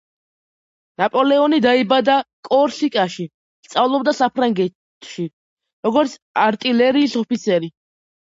[0.99, 2.15] ნაპოლეინი დაიბადა
[2.47, 3.25] კორსიკაში,
[3.67, 5.27] სწავლობდა საფრანგეთში,
[5.89, 7.71] როგორც არტილერიის ოფიცერი.